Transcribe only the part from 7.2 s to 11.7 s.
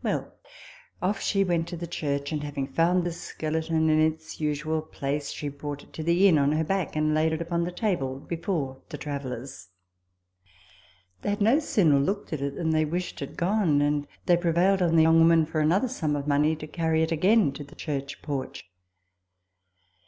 it upon the table before the travellers. They had no